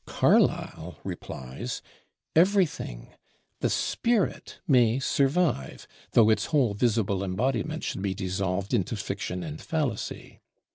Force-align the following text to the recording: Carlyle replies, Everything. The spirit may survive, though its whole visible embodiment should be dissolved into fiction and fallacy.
Carlyle 0.07 0.97
replies, 1.03 1.83
Everything. 2.35 3.09
The 3.59 3.69
spirit 3.69 4.57
may 4.67 4.97
survive, 4.97 5.87
though 6.13 6.31
its 6.31 6.45
whole 6.47 6.73
visible 6.73 7.23
embodiment 7.23 7.83
should 7.83 8.01
be 8.01 8.15
dissolved 8.15 8.73
into 8.73 8.95
fiction 8.95 9.43
and 9.43 9.61
fallacy. 9.61 10.39